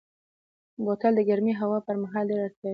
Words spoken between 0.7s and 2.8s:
بوتل د ګرمې هوا پر مهال ډېره اړتیا وي.